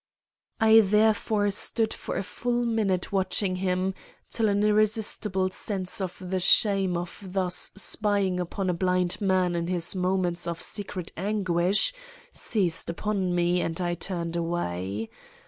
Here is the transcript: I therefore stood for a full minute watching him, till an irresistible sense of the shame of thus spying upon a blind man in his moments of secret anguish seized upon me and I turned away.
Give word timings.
I 0.59 0.79
therefore 0.79 1.51
stood 1.51 1.93
for 1.93 2.17
a 2.17 2.23
full 2.23 2.65
minute 2.65 3.11
watching 3.11 3.57
him, 3.57 3.93
till 4.31 4.49
an 4.49 4.63
irresistible 4.63 5.51
sense 5.51 6.01
of 6.01 6.17
the 6.31 6.39
shame 6.39 6.97
of 6.97 7.21
thus 7.23 7.71
spying 7.75 8.39
upon 8.39 8.71
a 8.71 8.73
blind 8.73 9.21
man 9.21 9.53
in 9.55 9.67
his 9.67 9.93
moments 9.95 10.47
of 10.47 10.59
secret 10.59 11.11
anguish 11.15 11.93
seized 12.31 12.89
upon 12.89 13.35
me 13.35 13.61
and 13.61 13.79
I 13.79 13.93
turned 13.93 14.35
away. 14.35 15.11